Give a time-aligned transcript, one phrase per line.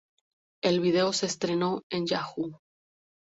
[0.63, 2.59] El vídeo se estrenó en Yahoo!